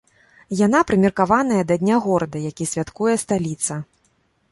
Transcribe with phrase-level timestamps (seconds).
[0.59, 3.73] Яна прымеркаваная да дня горада, які святкуе сталіца.